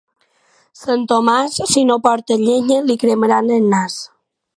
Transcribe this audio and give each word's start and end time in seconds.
Sant 0.83 1.03
Tomàs, 1.11 1.57
si 1.73 1.83
no 1.89 1.97
porta 2.07 2.39
llenya, 2.45 2.79
li 2.89 2.97
cremaran 3.05 3.53
el 3.59 3.69
nas. 3.75 3.99